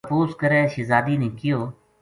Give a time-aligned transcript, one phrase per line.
[0.05, 1.59] تپوس کرے شہزادی نے کہیو